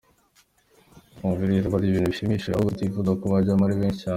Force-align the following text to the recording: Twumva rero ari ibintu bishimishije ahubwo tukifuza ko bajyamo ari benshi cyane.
Twumva 1.15 1.43
rero 1.51 1.67
ari 1.77 1.85
ibintu 1.89 2.11
bishimishije 2.11 2.51
ahubwo 2.53 2.71
tukifuza 2.73 3.11
ko 3.19 3.23
bajyamo 3.33 3.63
ari 3.65 3.79
benshi 3.81 3.99
cyane. 4.01 4.09